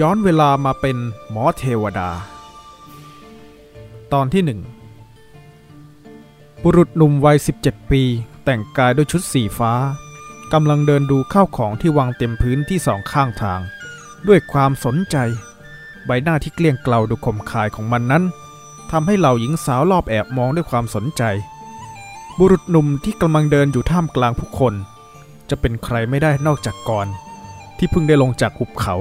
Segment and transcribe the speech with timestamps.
[0.00, 0.96] ย้อนเวลามาเป็น
[1.30, 2.10] หมอเทวดา
[4.12, 4.60] ตอนที่หนึ่ง
[6.62, 8.02] บุรุษหนุ่มวัย 17 ปี
[8.44, 9.72] แต่งกายด้วยชุดสีฟ้า
[10.52, 13.60] กำลังเดินดูข้าวของที่วางเต็มพื้นที่สองข้างทาง
[14.28, 15.16] ด้วยความสนใจ
[16.06, 18.24] ใบหน้าที่เกลี้ยงเกลาดูข่มขายของมันนั้น
[18.90, 21.22] ทำให้เหล่าหญิงสาวรอบแอบมองด้วยความสนใจ
[22.38, 24.74] บุรุษหนุ่มที่กำลังเดินอยู่ท่ามกลางผู้คน
[25.50, 27.06] จะเป็นใครไม่ได้นอกจากกร
[27.78, 28.94] ที่เพิ่งได้ลงจากหุบเขา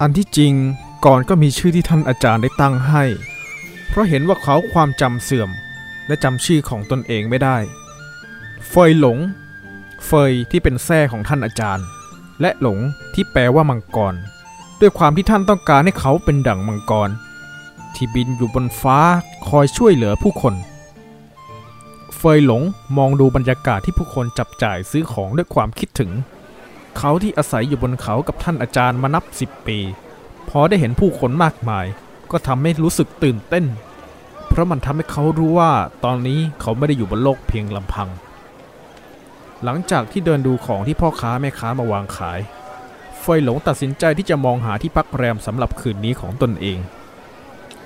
[0.00, 0.54] อันที่จริง
[1.06, 3.04] ก่อนก็มีชื่อที่ท่านอาจารย์ได้ตั้งให้
[3.88, 5.50] เพราะเห็นว่าเขาความจำเสื่อม
[6.06, 7.56] และจำชื่อของตนเองไม่ได้
[8.68, 9.18] เฟยหลง
[10.06, 11.86] เฟยที่เป็นแท้ของท่านอาจารย์
[12.40, 12.78] และหลง
[13.14, 14.14] ที่แปลว่ามังกร
[14.80, 17.10] ด้วยความที่ท่านต้องการให้เขาเป็นดั่งมังกร
[17.94, 18.98] ที่บินอยู่บนฟ้า
[19.48, 20.54] คอยช่วยเหลือผู้คน
[22.16, 22.62] เฟยหลง
[22.96, 26.10] มองดูบรรยากาศที่ผู้คนจับจ่ายซื้อของด้วยความคิดถึง
[26.98, 29.78] เขาที่อาศัยอยู่บนเขากับท่านอาจารย์มานับสิบปี
[30.48, 31.86] พอได้เห็นผู้คนมากมาย
[32.30, 33.64] ก็ทำให้รู้สึกตื่นเต้น
[34.48, 35.72] เพราะมันทำให้เขารู้ว่า
[36.04, 38.08] ตอนนี้เขาไม่ได้อยู่บนโลกเพียงลำพัง
[39.64, 42.40] หลังจากที่เดินดูของที่พ่อค้าแม่ค้ามาวางขาย
[43.20, 46.78] เฟยหลงตัดสินใจที่จะมองหาที่พักแรมสำหรับคืนนี้ของตนเอง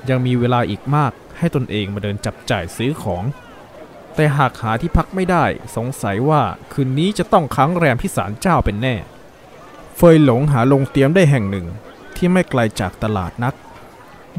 [0.08, 3.22] ยังมีเวลาอีกมากให้ตนเองมาเดินจับจ่ายซื้อของ
[4.14, 5.44] แต่หากหาที่พักไม่ได้
[5.76, 8.96] สงสัยว่าคืนนี้จะต้องค้างแรมที่ศาลเจ้าเป็นแน่
[9.96, 11.66] เฟยหลงหาลงเตียมได้แห่งหนึ่ง
[12.16, 13.54] ที่ไม่ไกลจากตลาดนัก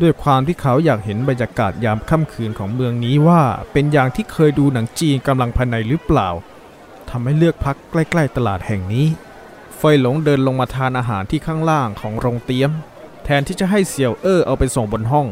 [0.01, 6.29] ด้วยความที่เขาอยากเห็นบรรยากาศยามค่ำคืนของเมืองนี้ว่าเป็นอย่างที่เคยดูหนังจีนกำลังภายในหรือเปล่า
[7.09, 9.07] ทำให้เลือกพักใกล้ ๆ ตลาดแห่งนี้
[9.77, 12.71] เฟยหลงเดินลงมาทานอาหารที่ข้างล่างของโรงเตี๊ยม
[13.23, 15.27] แทนที่จะให้เสี่ยวเอ้อเอาไปส่งบนห้อง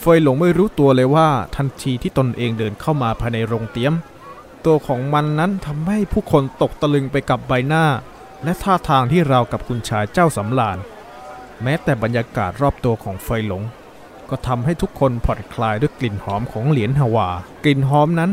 [0.00, 3.94] เฟยหลงไม่รู้ตัวเลยว่าทันทีที่ตนเองเดินเข้ามาภายในโรงเตี๊ยม
[4.64, 7.84] ตัวของมันนั้นทำให้ผู้คนตกตะลึงไปกับใบหน้า
[8.44, 10.78] และท่าทางที่ราวกับคุณชายเจ้าสำราญ
[11.62, 13.62] แม้แต่บรรยากาศรอบตัวของเฟยหลง
[14.30, 17.28] ก็ทำให้ทุกคนผ่อนคลายด้วยกลิ่นหอมของเหรียญฮาวา
[17.64, 18.30] กลิ่นหอมนั้น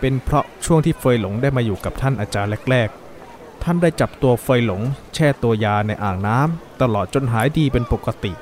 [0.00, 4.82] เป็นเพราะช่วงที่เฟยหลงได้มาอยู่กับท่านอาจารย์แรกๆ ท่านได้จับตัวเฟยหลง
[5.14, 8.32] แช่ตัวยาในอ่างน้ำตลอดจนหายดีเป็นปกติ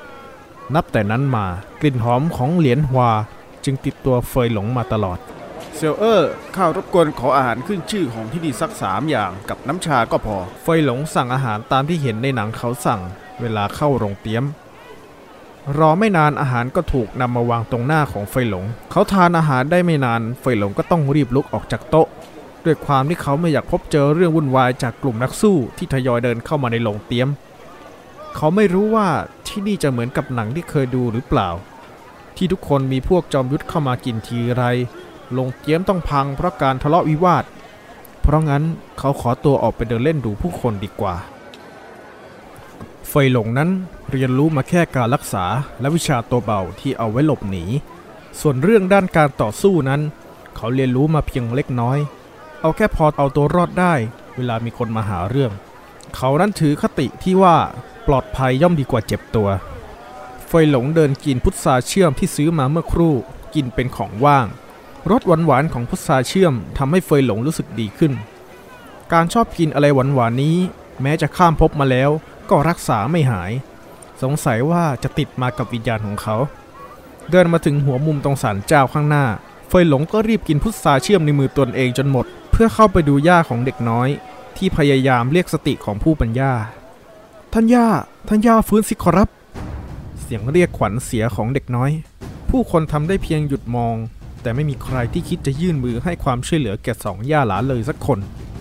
[0.75, 1.47] นับแต่นั้นมา
[1.81, 3.11] กลิ่นหอมของเหรียญฮวา
[3.65, 5.19] จึงติดตัวเฟยหลงมาตลอด
[5.77, 13.01] เซลเออร์ข้าวรบกวนขออาหารขึ้นชื่อของที่นี่สักสามอย่างกับน้ำชาก็พอ เฟยหลงสั่งอาหารตามที่เห็นในหนังเขาสั่ง
[13.41, 14.45] เวลาเข้าโรงเตี๊ยม
[15.79, 22.07] รอไม่นานอาหารก็ถูกนำมาวางตรงหน้าของเฟยหลง เขาทานอาหารได้ไม่นานเฟยหลงก็ต้องรีบลุกออกจากโต๊ะ
[22.65, 27.29] ด้วยความที่เขาไม่อยากพบเจอเรื่องวุ่นวายจากกลุ่มนักสู้ที่ทยอยเดินเข้ามาในโรงเตี๊ยม
[28.37, 29.09] เขาไม่รู้ว่า
[29.47, 31.49] ที่นี่จะเหมือนกับหนังที่เคยดูหรือเปล่า
[32.37, 34.65] ที่ทุกคนมีพวกจอมยุทธเข้ามากินทีไร
[35.33, 37.45] โรงเตี๊ยมต้องพังเพราะการทะเลาะวิวาท
[38.23, 38.63] เพราะงั้น
[38.99, 41.15] เขาขอตัวออกไปเดินเล่นดูผู้คนดีกว่า
[43.09, 43.71] เฟยหลงนั้น
[44.11, 45.45] เรียนรู้มาแค่การรักษา
[45.81, 47.65] และวิชาตัวเบาที่เอาไว้หลบหนี
[48.41, 50.01] ส่วนเรื่องด้านการต่อสู้นั้น
[50.57, 51.99] เขาเรียนรู้มาเพียงเล็กน้อย
[52.61, 53.95] เอาแค่พอเอาตัวรอดได้
[54.37, 55.53] เวลามีคนมาหาเรื่อง
[56.17, 57.57] เขานั้นถือคติที่ว่า
[58.07, 59.49] ปลอดภัยย่อมดีกว่าเจ็บตัว
[60.47, 63.15] เฟยหลงเดินกินพุทราเชื่อมที่ซื้อมาเมื่อครู่
[63.55, 64.47] กินเป็นของว่าง
[65.11, 68.13] รสหวานๆของพุทราเชื่อมทำให้เฟยหลงรู้สึกดีขึ้น
[69.13, 70.57] การชอบกินอะไรหวานๆนี้
[71.03, 72.11] แม้จะข้ามภพมาแล้ว
[72.51, 73.53] ก็รักษาไม่หาย
[74.23, 76.37] สงสัยว่าจะติดมากับวิญญาณของเขา
[77.31, 79.27] เดินมาถึงหัวมุมตรงศาลเจ้าข้างหน้า
[79.69, 84.09] เฟยหลงก็รีบกินพุทราเชื่อมในมือตนเองจนหมด เพื่อเข้าไปดูย่าของเด็กน้อย
[84.57, 86.55] ที่พยายามเรียกสติของผู้เป็นย่า
[87.55, 87.87] ท่านย่า
[88.29, 89.29] ท่านย่าฟื้นสิขอรับ
[90.23, 91.91] เสียงเรียกขวัญเสียของเด็กน้อย
[92.51, 93.97] ผู้คนทำได้เพียงหยุดมอง
[94.43, 98.19] แต่ไม่มีใครที่คิดจะยื่นมือให้ความช่วยเหลือแก่สองย่าหลานเลยสักคน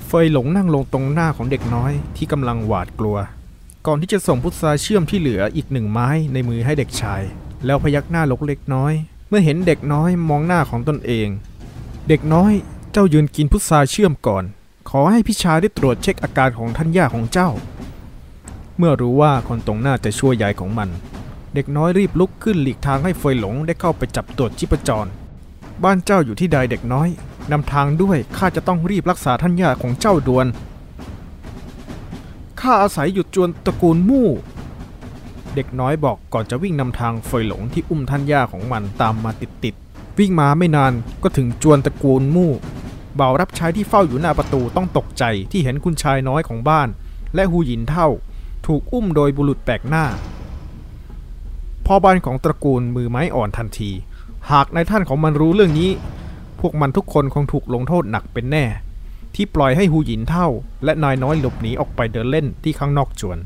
[0.07, 3.17] เฟยหลงนั่งลงตรงหน้าของเด็กน้อยที่กำลังหวาดกลัว
[3.87, 7.21] ก่อนที่จะส่งพุทราเชื่อมที่เหลืออีกหนึ่งไม้ในมือให้เด็กชาย
[7.65, 8.93] แล้วพยักหน้าลกเล็กน้อย
[9.29, 11.27] เมื่อเห็นเด็กน้อยมองหน้าของตนเอง
[12.07, 12.53] เด็กน้อย
[12.91, 14.43] เจ้ายืนกินพุทราเชื่อมก่อน
[14.89, 17.49] ขอให้พี่ชายได้ตรวจเช็คอาการของท่านย่าของเจ้า
[18.81, 20.89] เมื่อรู้ว่าคนตรงหน้าจะช่วยยายของมัน
[21.53, 25.09] เด็กน้อยรีบลุกขึ้นหลีกทางให้เฟยหลงได้เข้าไปจับตรวจชีพจร
[25.83, 27.07] บ้านเจ้าอยู่ที่ใดเด็กน้อย
[27.51, 30.47] นำทางด้วยข้าจะต้องรีบรักษาท่านย่าของเจ้าด่วน
[32.61, 34.27] ข้าอาศัยอยู่จวนตระกูลมู่
[35.55, 40.93] เด็กน้อยบอกก่อนจะวิ่งนำทางเฟยหลงที่อุ้มท่านย่าของมันตามมาติดๆวิ่งมาไม่นาน
[41.23, 42.51] ก็ถึงจวนตระกูลมู่
[43.19, 46.87] บ่าวรับใช้ที่เฝ้าอยู่หน้าประตูต้องตกใจที่เห็นคุณชายน้อยของบ้าน
[47.35, 48.07] และหูหยินเท่า
[48.69, 50.05] ถูกอุ้มโดยบุรุษแปลกหน้า
[51.85, 53.91] พ่อบ้านของตระกูลมือไม้อ่อนทันที
[54.51, 55.89] หากนายท่านของมันรู้เรื่องนี้
[56.59, 58.65] พวกมันทุกคนคงถูกลงโทษหนักเป็นแน่
[59.35, 60.47] ที่ปล่อยให้หูหยินเท่า
[60.83, 63.37] และนายน้อยหลบหนีออกไปเดินเล่นที่ข้างนอกจวน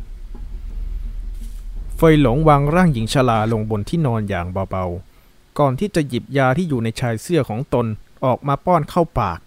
[2.12, 7.86] ยหลงวางร่างหญิงชราลงบนที่นอนอย่างเบาๆ ก่อนที่จะหยิบยาที่อยู่ในชายเสื้อของตน
[8.26, 9.40] ออกมาป้อนเข้าปาก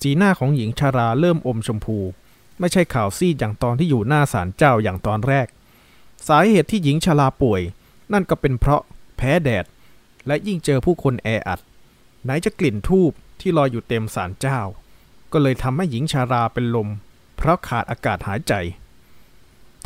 [0.00, 1.98] สีหน้าของหญิงชราเริ่มอมชมพู
[2.60, 5.46] ไม่ใช่ข่าวซีดอย่างตอนที่อยู่หน้าศาลเจ้าอย่างตอนแรก
[6.28, 7.60] สาเหตุที่หญิงชราป่วย
[8.12, 8.82] นั่นก็เป็นเพราะ
[9.16, 9.64] แพ้แดด
[10.26, 11.60] และยิ่งเจอผู้คนแออัด
[12.24, 13.10] ไหนจะกลิ่นทูบ
[13.40, 14.60] ที่ลอยอยู่เต็มศาลเจ้า
[15.32, 16.88] ก็เลยทำให้หญิงชาราเป็นลม
[17.36, 18.52] เพราะขาดอากาศหายใจ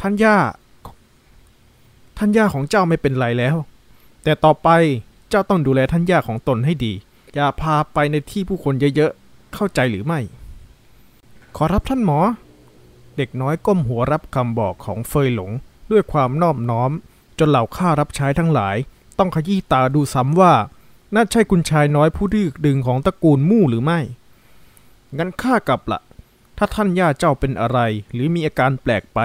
[0.01, 0.37] ท่านย่า
[2.19, 3.57] ท่านย่าของเจ้าไม่เป็นไรแล้ว
[4.25, 4.69] แต่ต่อไป
[5.31, 6.93] เจ้าต้องดูแลท่านย่าของตนให้ดี
[7.35, 10.21] อย่าพาไปในที่ผู้คนเยอะๆ เข้าใจหรือไม่
[11.57, 12.19] ขอรับท่านหมอ
[13.21, 15.51] ด็กน้อยก้มหัวรับคำบอกของเฟยหลง
[15.91, 16.91] ด้วยความนอบน้อม
[17.39, 18.77] จนเหล่าข้ารับใช้ทั้งหลาย
[19.19, 20.53] ต้องขยี้ตาดูซ้ำว่า
[21.15, 24.01] น่าใช่คุณชายน้อยผู้ดื้อดึงของตระกูลมู่หรือไม่
[25.17, 26.01] งั้นข้ากลับละ
[26.59, 27.79] ถ้าท่านย่าเจ้าเป็นอะไร
[28.13, 29.21] หรือมีอาการแปลกไป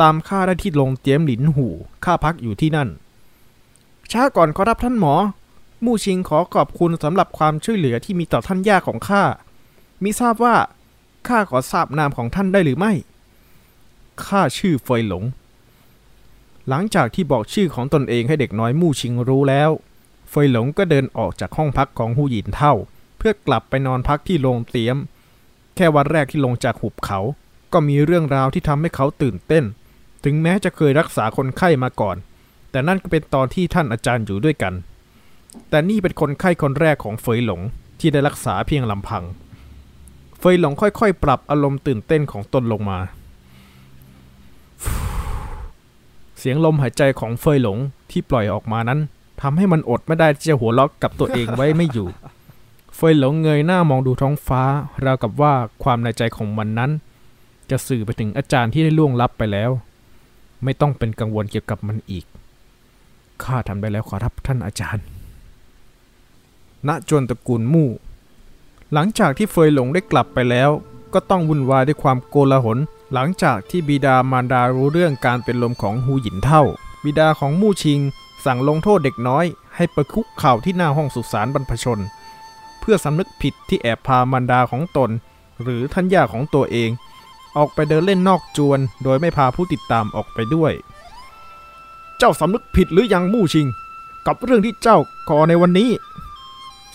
[0.00, 1.68] ตามข้าได้ที่โรงเตียมหลินหู
[2.04, 2.88] ข้าพักอยู่ที่นั่น
[4.12, 5.14] ช้าก่อนขอรับท่านหมอ
[5.84, 9.22] มู่ชิงขอขอบคุณสำหรับความช่วยเหลือที่มีต่อท่านย่าของข้า
[10.02, 10.56] มิทราบว่า
[11.28, 12.92] ข้าขอทราบนามของท่านได้หรือไม่
[14.24, 15.24] ข้าชื่อเฟยหลง
[16.68, 19.70] หลังจากที่บอกชื่อของตนเองให้เด็กน้อยมู่ชิงรู้แล้ว
[20.30, 22.74] เฟยหลงก็เดินออกจากห้องพักของหูหยินเท่า
[23.18, 24.96] เพื่อกลับไปนอนพักที่โรงเตียม
[25.76, 27.20] แค่วันแรกที่ลงจากหุบเขา
[27.72, 29.64] ก็มีเรื่องราวที่ทำให้เขาตื่นเต้น
[30.24, 32.16] ถึงแม้จะเคยรักษาคนไข้มาก่อน
[32.70, 34.74] แต่นั่นก็เป็นตอนที่ท่านอาจารย์อยู่ด้วยกัน
[35.70, 37.60] แต่นี่เป็นคนไข้คนแรกของเฟยหลง
[38.00, 39.24] ที่ได้รักษาเพียงลำพัง
[40.38, 42.98] เฟยหลงค่อยๆ ปรับอารมณ์ตื่นเต้นของตนลงมา
[46.38, 47.78] เสียงลมหายใจของเฟยหลง
[48.10, 49.00] ที่ปล่อยออกมานั้น
[49.42, 52.08] ทำให้มันอดไม่ได้ที่จะหัวเราะกับตัวเองไว้ไม่อยู่
[52.96, 54.62] เฟยหลงเงยหน้ามองดูท้องฟ้า
[55.04, 55.52] ราวกับว่า
[55.82, 56.90] ความในใจของมันนั้น
[57.70, 59.70] จะสื่อไปถึงอาจารย์ที่ได้ล่วงลับไปแล้ว
[60.64, 62.24] ไม่ต้องเป็นกังวลเกี่ยวกับมันอีก
[63.42, 65.04] ข้าทำได้แล้วขอรับท่านอาจารย์
[66.88, 67.90] ณจวนตระกูลมู่
[68.92, 70.70] หลังจากที่เฟยหลงได้กลับไปแล้ว
[71.14, 72.78] ก็ต้องวุ่นวายด้วยความโกลาหล
[73.12, 76.62] หลังจากที่บิดามารดารู้เรื่องการเป็นลมของฮูหยินเท่า
[77.04, 78.00] บิดาของมู่ชิง
[78.44, 79.44] สั่งลงโทษเด็กน้อย
[79.76, 82.00] ให้ไปคุกเข่าที่หน้าห้องสุสานบรรพชน
[82.80, 85.10] เพื่อสำนึกผิดที่แอบพามารดาของตน
[85.62, 86.90] หรือท่านย่าของตัวเอง
[87.56, 90.72] ออกไปเดินเล่นนอกจวน โดยไม่พาผู้ติดตามออกไปด้วย
[92.18, 93.66] เจ้าสำนึกผิดหรือยังมู่ชิง
[94.26, 94.98] กับเรื่องที่เจ้า
[95.30, 95.90] ก่อในวันนี้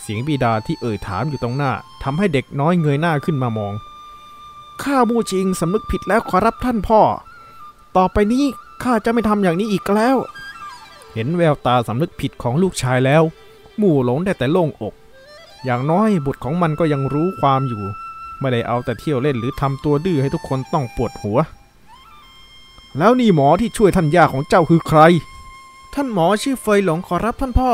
[0.01, 1.71] เสียงบิดาที่เอ่ยถามอยู่ตรงหน้า
[2.03, 3.73] ทำให้เด็กน้อยเงยหน้าขึ้นมามอง
[4.83, 7.01] ข้ามู่ชิงสำนึกผิดแล้วขอรับท่านพ่อ
[7.97, 8.45] ต่อไปนี้
[8.83, 10.17] ข้าจะไม่ทำอย่างนี้อีกแล้ว
[11.13, 13.23] เห็นแววตาสำนึกผิดของลูกชายแล้ว
[13.77, 14.93] หมู่หลงได้แต่โล่งอก
[15.65, 17.83] อย่างน้อยบุตรของมันก็ยังรู้ความอยู่
[18.39, 21.39] ไม่ได้เอาแต่เที่ยวเล่นหรือทำตัวดื้อให้ทุกคนต้องปวดหัว
[22.97, 24.99] แล้วนี่หมอที่ช่วยท่านย่าของเจ้าคือใคร
[25.93, 27.71] ท่านหมอชื่อเฟยหลงขอรับท่านพ่อ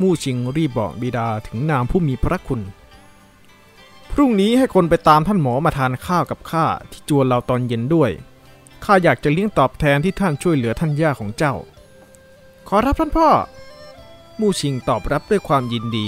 [0.00, 2.60] มู่ชิงรีบบอกบิดาถึงนามผู้มีพระคุณ
[4.18, 8.10] พรุ่งนี้ให้คนไปตามท่านหมอมาทานข้าวกับข้าที่จวนเราตอนเย็นด้วย
[8.84, 11.54] ข้าอยากจะเลี้ยงตอบแทนที่ท่านช่วยเหลือท่านย่าของเจ้า
[12.68, 13.28] ขอรับท่านพ่อ
[14.40, 16.06] มู่ชิงตอบรับด้วยความยินดี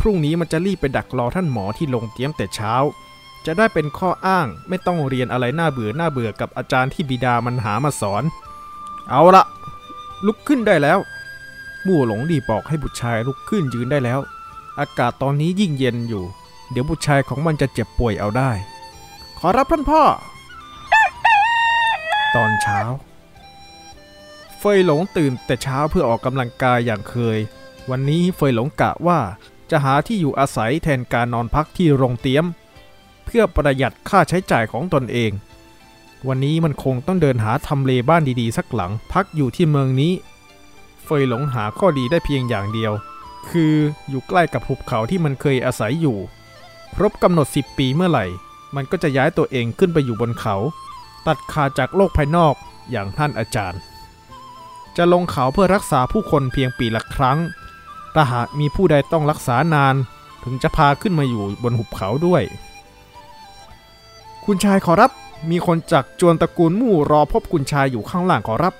[0.00, 2.74] พรุ่งนี้มันจะรีบไปดักรอท่านหมอที่ลงเตรียมแต่เช้า
[3.46, 8.22] จะได้เป็นข้ออ้างไม่ต้องเรียนอะไรน่าเบื่อน่าเบื่อกับอาจารย์ที่บิดามันหามาสอน
[9.10, 9.44] เอาละ
[10.26, 10.98] ลุกขึ้นได้แล้ว
[11.86, 14.20] มู่หลงดีบอกให้บุตรชายลุกขึ้นยืนได้แล้ว
[14.78, 16.24] อากาศตอนนี้ยิ่งเย็นอยู่
[16.70, 18.50] เดี๋ยวบุตรชายของมันจะเจ็บป่วยเอาได้
[19.38, 20.02] ขอรับท่านพ่อ
[22.34, 22.80] ตอนเช้า
[24.58, 27.38] เฟยหลงตื่นแต่เช้าเพื่อออกกำลังกายอย่างเคย
[27.90, 29.18] วันนี้เฟยหลงกะว่า
[29.70, 32.44] จะหาที่อยู่อาศัยแทนการนอนพักที่โรงเตี๊ยม
[33.24, 35.32] เพื่อประหยัดค่าใช้จ่ายของตนเอง
[36.28, 40.12] วันนี้มันคงต้องเดินหาทำเลบ้านดีๆ สักหลังพักอยู่ที่เมืองนี้
[41.04, 42.92] เฟยหลงหาข้อดีได้เพียงอย่างเดียว
[43.50, 43.74] คือ
[44.08, 46.18] อยู่ใกล้กับหุบเขาที่มันเคยอาศัยอยู่
[46.94, 48.26] ครบกำหนด 10 ปีเมื่อไหร่
[48.76, 50.56] มันก็จะย้ายตัวเองขึ้นไปอยู่บนเขา
[51.26, 52.54] ตัดขาดจากโลกภายนอก
[52.90, 53.80] อย่างท่านอาจารย์
[54.96, 57.38] จะลงเขาเพื่อรักษาผู้คนเพียงปีละครั้ง
[58.14, 59.94] ถ้าหากมีผู้ใดต้องรักษานาน
[60.44, 62.42] ถึงจะพาขึ้นมาอยู่บนหุบเขาด้วย
[64.44, 65.10] คุณชายขอรับ
[65.50, 68.74] มีคนจากจวนตระกูลมู่รอพบคุณชายอยู่ข้างล่างขอรับ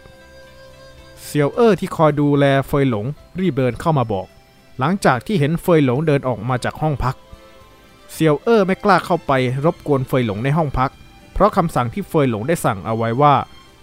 [1.22, 3.06] เซียวเออร์ที่คอยดูแลเฟยหลง
[3.40, 4.26] รีบเดินเข้ามาบอก
[4.78, 7.16] หลังจากที่เห็นเฟยหลงเดินออกมาจากห้องพัก
[8.12, 9.32] เซียวเออร์ไม่กล้าเข้าไป
[9.64, 10.90] รบกวนเฟยหลงในห้องพัก
[11.32, 13.34] เพราะคำสั่งที่เฟยหลงได้สั่งเอาไว้ว่า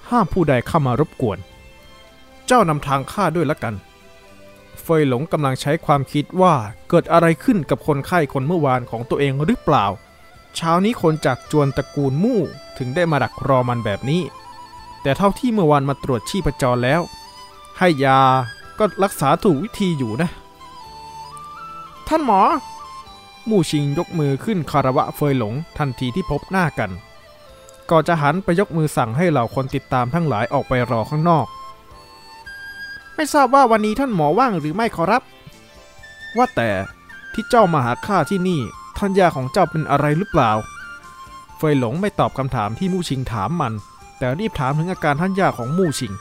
[0.09, 1.37] ห้ามผู้ใดเข้ามารบกวน
[2.47, 3.73] เจ้านำทางข้าด้วยละกัน
[4.81, 6.53] เฟยหลงกำลังใช้ความคิดว่า
[6.89, 9.85] เกิดอะไรขึ้นกับคนไข้คนเมื่อวานของตัวเองหรือเปล่า
[10.55, 12.41] เช้านี้คนจากจวนตระกูลมู่
[12.77, 14.21] ถึงได้มาดักรอมันแบบนี้
[15.01, 17.01] แต่เท่าที่เมื่อวานมาตรวจชีพจรแล้ว
[17.77, 18.21] ให้ยา
[18.79, 20.29] ก็รักษาถูกวิธีอยู่นะ
[22.07, 22.41] ท่านหมอ
[23.49, 26.91] มู่ชิงยกมือขึ้นคารวะเฟยหลงทันทีที่พบหน้ากัน
[27.89, 31.45] ก่อนจะหันไปยกมือสั่งให้เหล่าคนติดตามทั้งหลายออกไปรอข้างนอก
[33.15, 35.23] ไม่ทราบว่าวันนี้ท่านหมอว่างหรือไม่ขอรับ
[36.37, 36.69] ว่าแต่
[37.33, 38.61] ที่เจ้ามาหาข้าที่นี่
[38.97, 40.51] ท่านยาของเจ้าเป็นอะไรหรือเปล่า
[41.57, 43.73] เฟยหลงไม่ตอบคำถามที่มู่ชิงถามมัน
[44.17, 46.13] แต่รีบถามถึงอาการท่านยาของมู่ชิง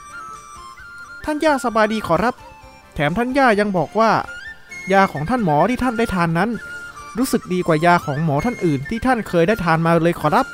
[1.24, 2.34] ท่านย่าสบายดีขอรับ
[2.94, 4.10] แถมท่านย่ายังบอกว่า
[4.92, 6.50] ยาของท่านหมอที่ท่านได้ทานนั้น
[7.18, 10.46] รู้สึกดีกว่ายาของหมอท่านอื่นที่ท่านเคยได้ทานมาเลยขอรับ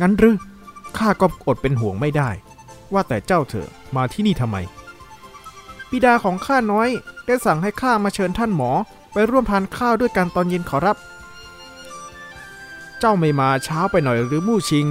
[0.00, 0.36] งั้นหรือ
[0.98, 2.30] ข้าก็อดเป็นห่วงไม่ได้
[2.92, 4.56] ว่าแต่เจ้าเถอะมาที่นี่ทำไม
[5.90, 6.88] บิดาของข้าน้อย
[7.26, 8.70] ได้สั่งให้ข้ามาเชิญท่านหมอ
[9.12, 10.96] ไปร่วมทานข้าวด้วยกันตอนเย็นขอรับ
[12.98, 14.86] เจ้าไม่มาเช้าไปหน่อยหรือมู่ชิง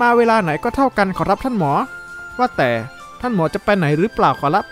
[0.00, 1.72] มาเวลาไหนก็เท่ากันขอรับท่านหมอ
[2.38, 2.70] ว่าแต่
[3.20, 4.64] ท่านหมอจะไปไหนหรือเปล่าขอรับ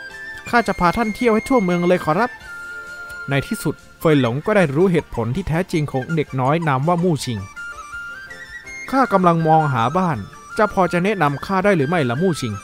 [0.49, 2.31] ข้าจะพาท่านเที่ยวให้ทั่วเมืองเลยขอรับ
[3.31, 7.39] ในที่สุดเฟยหลงก็ได้รู้เหตุผลที่แท้จริงของเด็กน้อยนามว่ามู่ชิง
[8.91, 10.19] ข้ากำลังมองหาบ้าน
[10.59, 12.55] จะพอจะแนะนำข้าได้หรือไม่ละมู่ชิง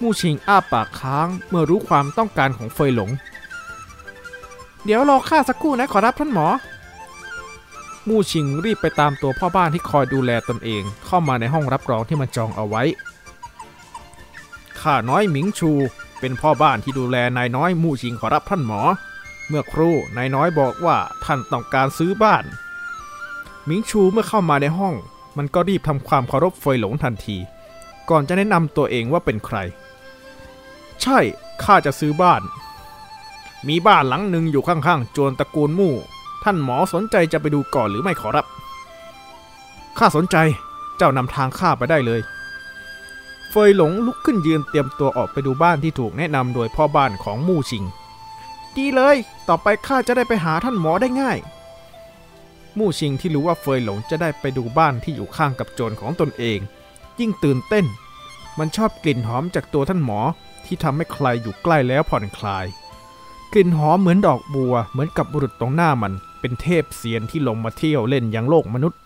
[0.00, 3.10] มู่ชิงอ้าปากค้างเมื่อรู้ความต้องการของเฟยหลง
[4.84, 6.48] เดี๋ยวรอข้าสักครู่นะขอรับท่านหมอ
[8.08, 12.82] มู่ชิงรีบไปตามตัวพ่อบ้านที่คอยดูแลตนเอง เข้ามาในห้องรับรองที่มันจองเอาไว้
[14.80, 15.70] ข้าน้อยหมิงชู
[16.20, 18.80] เป็นพ่อบ้านที่ดูแลนายน้อยมู่ชิงขอรับท่านหมอ
[19.48, 22.44] เมื่อครู่นายน้อยบอกว่าท่านต้องการซื้อบ้าน
[23.66, 24.94] หมิงชูเมื่อเข้ามาในห้อง
[25.36, 27.36] มันก็รีบทำความเคารพเฟยหลงทันที
[28.10, 29.56] ก่อนจะแนะนำตัวเองว่าเป็นใคร
[31.02, 31.18] ใช่
[31.64, 32.42] ข้าจะซื้อบ้าน
[33.68, 35.94] มีบ้านหลังหนึ่งอยู่ข้างๆโจรตระกูลมู่
[36.44, 38.46] ท่านหมอสนใจจะไปดูก่อนหรือไม่ขอรับ
[39.98, 40.36] ข้าสนใจ
[40.96, 42.20] เจ้านำทางข้าไปได้เลย
[43.50, 47.84] เฟยหลงลุกขึ้นยืนเตรียมตัวออกไปดูบ้านที่ถูกแนะนำโดยพ่อบ้านของมู่ชิง
[48.78, 49.16] ดีเลย
[49.48, 51.38] ต่อไปข้าจะได้ไปหาท่านหมอได้ง่าย
[52.78, 56.58] มู่ชิงที่รู้ว่าเฟยหลงจะได้ไปดูบ้านที่อยู่ข้างกับโจรของตนเอง
[57.20, 57.86] ยิ่งตื่นเต้น
[58.58, 60.20] มันชอบกลิ่นหอมจากตัวท่านหมอ
[60.64, 62.66] ที่ทำให้ใครอยู่ใกล้แล้วผ่อนคลาย
[63.52, 68.98] กลิ่นหอมเหมือนดอกบัวเหมือนกับบุรุษตรงหน้ามันเป็นเทพเสียนที่ลงมาเที่ยวเล่นยังโลกมนุษย์